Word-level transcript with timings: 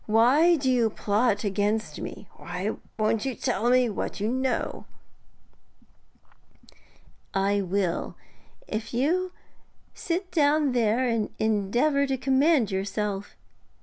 Why 0.07 0.55
do 0.55 0.67
you 0.71 0.89
plot 0.89 1.43
against 1.43 2.01
me? 2.01 2.27
Why 2.37 2.75
won't 2.97 3.23
you 3.23 3.35
tell 3.35 3.69
me 3.69 3.87
what 3.87 4.19
you 4.19 4.29
know?' 4.29 4.85
'I 7.35 7.61
will, 7.61 8.15
if 8.67 8.95
you 8.95 9.31
sit 9.93 10.31
down 10.31 10.71
there 10.71 11.07
and 11.07 11.29
endeavour 11.37 12.07
to 12.07 12.17
command 12.17 12.71
yourself. 12.71 13.35